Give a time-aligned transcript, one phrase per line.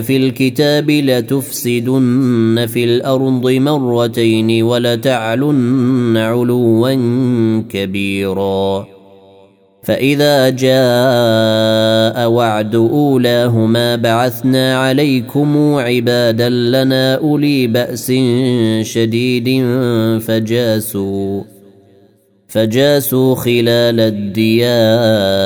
[0.02, 6.94] في الكتاب لتفسدن في الأرض مرتين ولتعلن علوا
[7.70, 8.86] كبيرا.
[9.82, 18.12] فإذا جاء وعد أولاهما بعثنا عليكم عبادا لنا أولي بأس
[18.82, 19.64] شديد
[20.20, 21.51] فجاسوا.
[22.52, 25.42] فجاسوا خلال الديار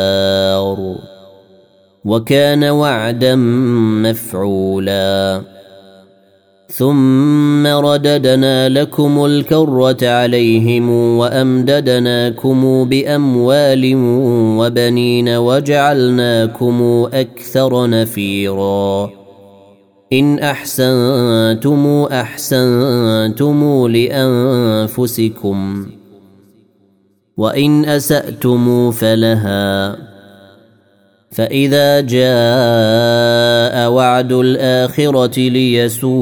[2.04, 3.34] وكان وعدا
[4.04, 5.42] مفعولا.
[6.68, 13.92] ثم رددنا لكم الكرة عليهم وأمددناكم بأموال
[14.58, 19.10] وبنين وجعلناكم أكثر نفيرا.
[20.12, 25.86] إن أحسنتم أحسنتم لأنفسكم.
[27.36, 29.96] وإن أسأتم فلها.
[31.30, 36.16] فإذا جاء وعد الآخرة ليسوءوا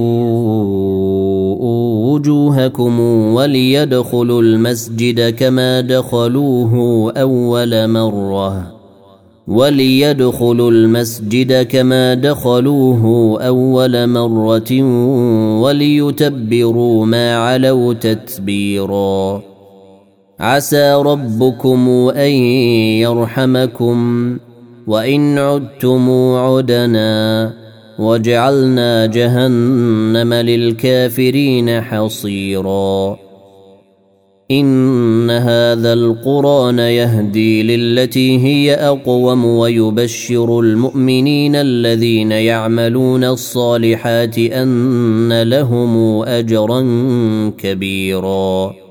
[2.13, 3.01] وجوهكم
[3.35, 8.75] وليدخلوا المسجد كما دخلوه أول مرة.
[9.49, 14.83] وليدخلوا المسجد كما دخلوه أول مرة
[15.61, 19.54] وليتبروا ما علوا تتبيرا.
[20.41, 22.31] عسى ربكم أن
[23.01, 24.39] يرحمكم
[24.87, 27.53] وإن عدتم عدنا
[27.99, 33.17] وجعلنا جهنم للكافرين حصيرا.
[34.51, 46.81] إن هذا القرآن يهدي للتي هي أقوم ويبشر المؤمنين الذين يعملون الصالحات أن لهم أجرا
[47.59, 48.84] كبيرا.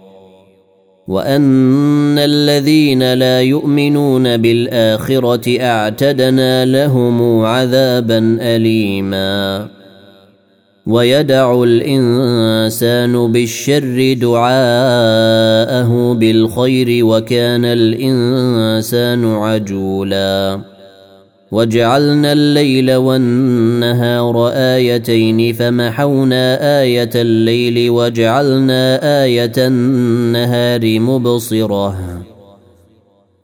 [1.07, 9.67] وان الذين لا يؤمنون بالاخره اعتدنا لهم عذابا اليما
[10.87, 20.72] ويدع الانسان بالشر دعاءه بالخير وكان الانسان عجولا
[21.53, 31.97] وجعلنا الليل والنهار آيتين فمحونا آية الليل وجعلنا آية النهار مبصرة.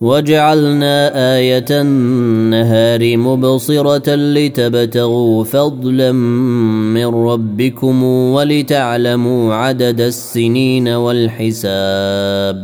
[0.01, 0.95] وجعلنا
[1.35, 12.63] آية النهار مبصرة لتبتغوا فضلا من ربكم ولتعلموا عدد السنين والحساب.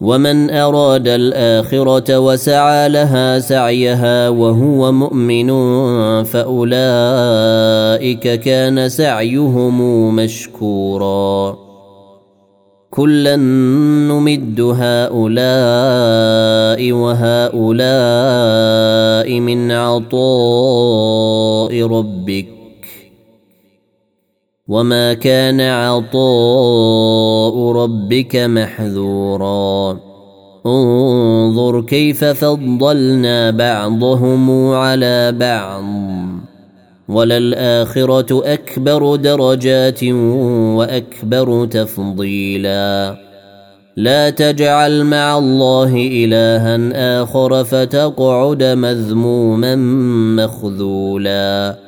[0.00, 5.48] ومن أراد الآخرة وسعى لها سعيها وهو مؤمن
[6.24, 6.74] فأولئك
[8.40, 11.56] كان سعيهم مشكورا.
[12.90, 15.22] كلا نمد هؤلاء
[16.92, 17.80] وهؤلاء
[19.40, 20.22] من عطاء
[21.86, 22.57] ربك.
[24.68, 26.12] وما كان عطاء
[27.72, 29.98] ربك محذورا
[30.66, 35.84] انظر كيف فضلنا بعضهم على بعض
[37.08, 40.04] وللاخره اكبر درجات
[40.74, 43.16] واكبر تفضيلا
[43.96, 49.76] لا تجعل مع الله الها اخر فتقعد مذموما
[50.36, 51.87] مخذولا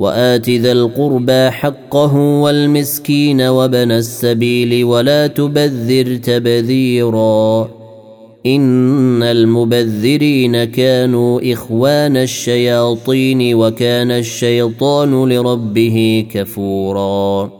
[0.00, 7.68] وآت ذا القربى حقه والمسكين وابن السبيل ولا تبذر تبذيرا
[8.46, 17.59] إن المبذرين كانوا إخوان الشياطين وكان الشيطان لربه كفورا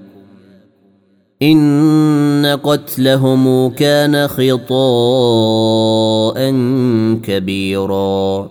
[1.43, 4.75] إن قتلهم كان خطاء
[7.23, 8.49] كبيرا.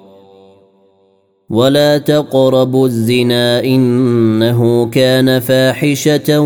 [1.50, 6.40] ولا تقربوا الزنا إنه كان فاحشة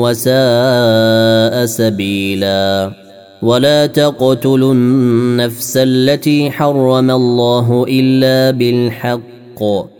[0.00, 2.92] وساء سبيلا.
[3.42, 9.99] ولا تقتلوا النفس التي حرم الله إلا بالحق.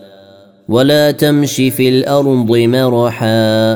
[0.69, 3.73] ولا تمش في الأرض مرحا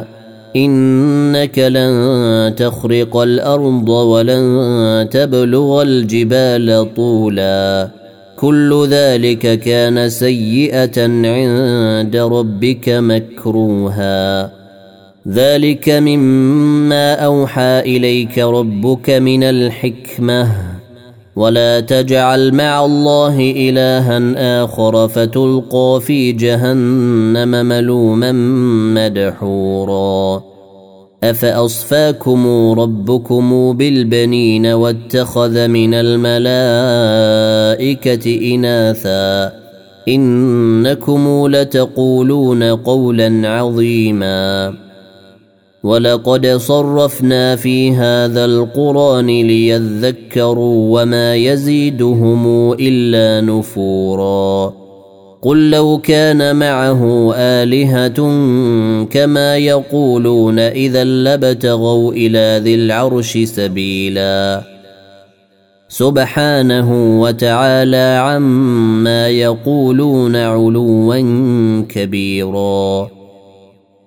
[0.55, 7.89] إنك لن تخرق الأرض ولن تبلغ الجبال طولا.
[8.35, 14.51] كل ذلك كان سيئة عند ربك مكروها.
[15.27, 20.74] ذلك مما أوحى إليك ربك من الحكمة.
[21.35, 28.31] ولا تجعل مع الله الها اخر فتلقى في جهنم ملوما
[28.95, 30.43] مدحورا
[31.23, 36.35] افاصفاكم ربكم بالبنين واتخذ من الملائكه
[38.55, 39.51] اناثا
[40.07, 44.73] انكم لتقولون قولا عظيما
[45.85, 54.73] ولقد صرفنا في هذا القران ليذكروا وما يزيدهم الا نفورا
[55.41, 58.17] قل لو كان معه الهه
[59.05, 64.61] كما يقولون اذا لابتغوا إلى ذي العرش سبيلا
[65.89, 71.21] سبحانه وتعالى عما يقولون علوا
[71.89, 73.24] كبيرا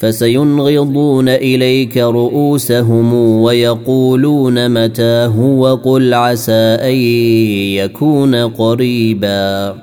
[0.00, 6.94] فسينغضون إليك رؤوسهم ويقولون متاه وقل عسى أن
[7.74, 9.74] يكون قريبا.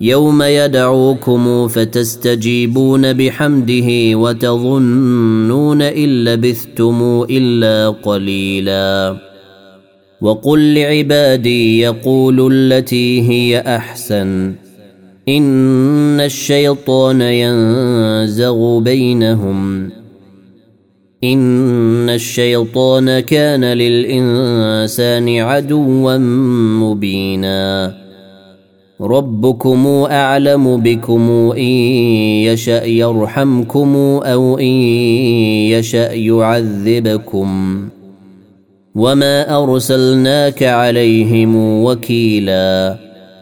[0.00, 9.16] يوم يدعوكم فتستجيبون بحمده وتظنون إن لبثتم إلا قليلا.
[10.20, 14.54] وقل لعبادي يقولوا التي هي أحسن.
[15.30, 19.90] إن الشيطان ينزغ بينهم.
[21.24, 26.16] إن الشيطان كان للإنسان عدوا
[26.82, 27.94] مبينا.
[29.00, 31.72] ربكم أعلم بكم إن
[32.44, 34.74] يشأ يرحمكم أو إن
[35.72, 37.80] يشأ يعذبكم.
[38.94, 43.09] وما أرسلناك عليهم وكيلاً.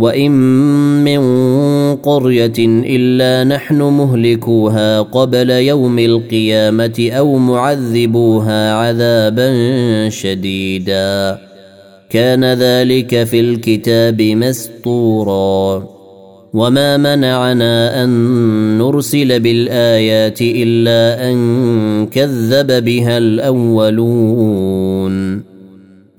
[0.00, 0.30] وان
[1.04, 1.20] من
[1.96, 9.50] قريه الا نحن مهلكوها قبل يوم القيامه أو معذبوها عذابا
[10.08, 11.38] شديدا.
[12.10, 15.84] كان ذلك في الكتاب مسطورا.
[16.54, 18.10] وما منعنا ان
[18.78, 24.50] نرسل بالايات الا ان كذب بها الاولون.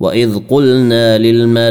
[0.00, 1.70] واذ قلنا للملائكه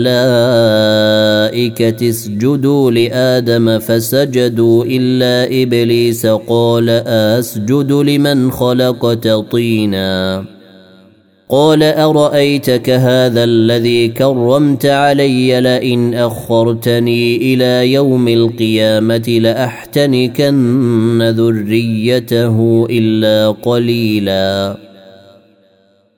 [2.09, 10.45] اسجدوا لادم فسجدوا الا ابليس قال اسجد لمن خلقت طينا
[11.49, 24.88] قال ارايتك هذا الذي كرمت علي لئن اخرتني إلى يوم القيامه لاحتنكن ذريته الا قليلا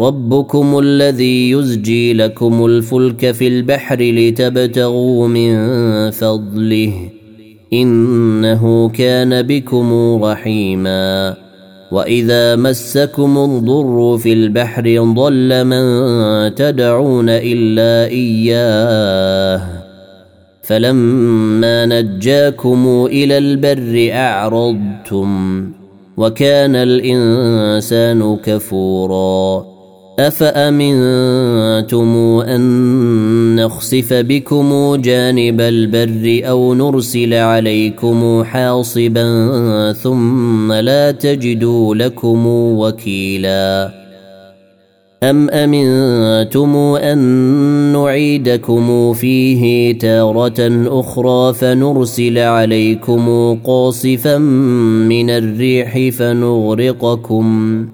[0.00, 5.54] ربكم الذي يزجي لكم الفلك في البحر لتبتغوا من
[6.10, 6.94] فضله.
[7.72, 11.34] إنه كان بكم رحيما.
[11.92, 15.84] وإذا مسكم الضر في البحر ضل من
[16.54, 19.62] تدعون إلا إياه.
[20.62, 25.64] فلما نجاكم إلى البر أعرضتم.
[26.16, 29.69] وكان الإنسان كفورا.
[30.20, 43.90] أفأمنتم أن نخسف بكم جانب البر أو نرسل عليكم حاصبا ثم لا تجدوا لكم وكيلا؟
[45.22, 47.18] أم أمنتم أن
[47.92, 54.38] نعيدكم فيه تارة أخرى فنرسل عليكم قاصفا
[55.08, 57.86] من الريح فنغرقكم؟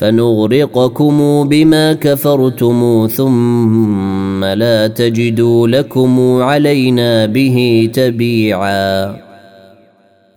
[0.00, 9.16] فنغرقكم بما كفرتم ثم لا تجدوا لكم علينا به تبيعا.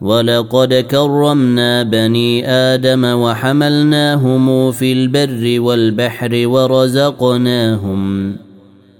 [0.01, 8.35] ولقد كرمنا بني آدم وحملناهم في البر والبحر ورزقناهم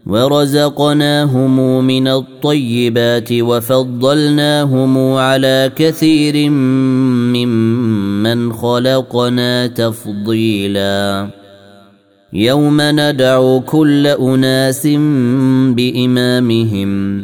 [0.06, 6.50] ورزقناهم من الطيبات وفضلناهم على كثير
[7.34, 11.30] ممن خلقنا تفضيلا.
[12.34, 14.88] يوم ندعو كل أناس
[15.68, 17.24] بإمامهم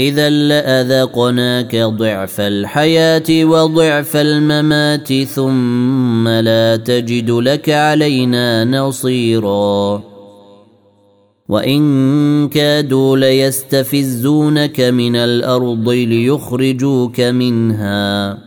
[0.00, 10.02] إذا لأذقناك ضعف الحياة وضعف الممات ثم لا تجد لك علينا نصيرا.
[11.48, 18.38] وإن كادوا ليستفزونك من الأرض ليخرجوك منها.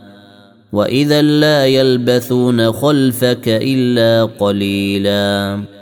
[0.72, 5.81] وإذا لا يلبثون خلفك إلا قليلاً.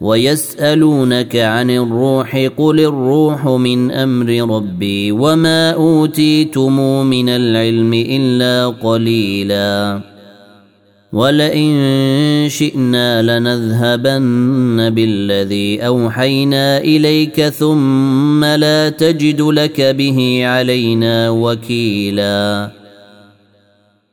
[0.00, 10.00] ويسألونك عن الروح قل الروح من أمر ربي وما أوتيتم من العلم إلا قليلا
[11.12, 22.70] ولئن شئنا لنذهبن بالذي أوحينا إليك ثم لا تجد لك به علينا وكيلا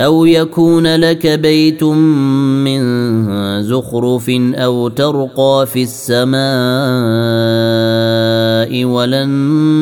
[0.00, 2.82] أو يكون لك بيت من
[3.62, 6.42] زخرف أو ترقى في السماء
[8.84, 9.28] ولن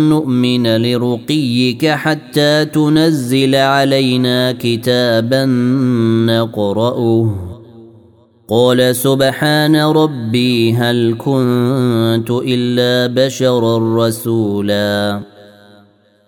[0.09, 5.45] نؤمن لرقيك حتى تنزل علينا كتابا
[6.27, 7.35] نقرأه.
[8.49, 15.21] قال سبحان ربي هل كنت إلا بشرا رسولا.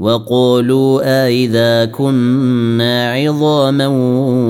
[0.00, 3.86] وقالوا أإذا كنا عظاما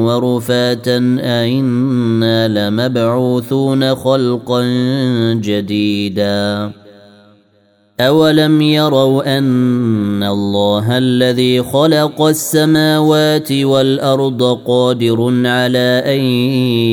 [0.06, 4.62] ورفاتا أئنا لمبعوثون خلقا
[5.34, 6.70] جديدا.
[8.00, 16.20] أولم يروا أن الله الذي خلق السماوات والأرض قادر على أن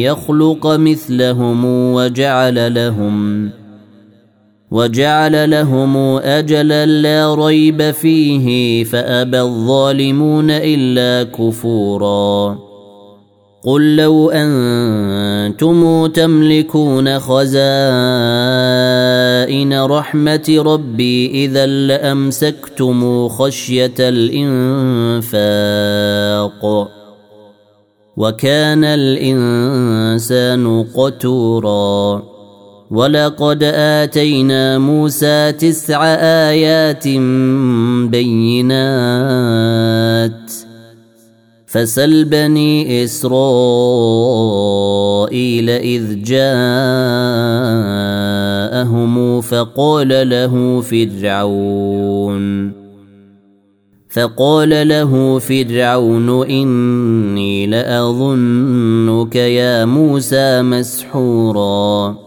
[0.01, 3.66] يخلق مثلهم وجعل لهم ۖ
[4.71, 12.57] وجعل لهم أجلا لا ريب فيه فأبى الظالمون إلا كفورا.
[13.63, 17.57] قل لو أنتم تملكون خزائن
[19.81, 25.37] رحمة ربي إذا لأمسكتم خشية الإنفاق.
[28.17, 32.36] وكان الإنسان قتورا.
[32.91, 37.07] ولقد اتينا موسى تسع ايات
[38.07, 39.71] بينات
[41.65, 43.29] فسل بني اسرائيل
[45.69, 46.61] اذ جاءهم
[49.41, 52.71] فقال له فرعون
[54.09, 62.26] فقال له فرعون اني لاظنك يا موسى مسحورا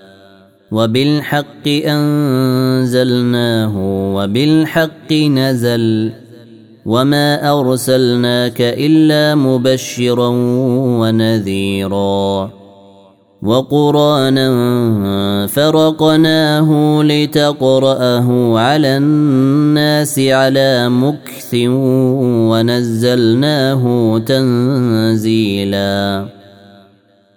[0.71, 3.73] وبالحق أنزلناه
[4.15, 6.11] وبالحق نزل
[6.85, 10.27] وما أرسلناك إلا مبشرا
[11.01, 12.51] ونذيرا
[13.41, 14.47] وقرانا
[15.47, 21.55] فرقناه لتقرأه على الناس على مكث
[22.51, 26.25] ونزلناه تنزيلا